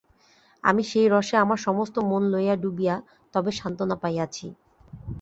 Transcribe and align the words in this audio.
আমি 0.63 0.81
সেই 0.83 1.07
রসে 1.07 1.35
আমার 1.37 1.59
সমস্ত 1.67 1.95
মন 2.09 2.23
লইয়া 2.33 2.55
ডুবিয়া 2.63 2.95
তবে 3.33 3.51
সান্ত্বনা 3.59 3.95
পাইয়াছি। 4.03 4.47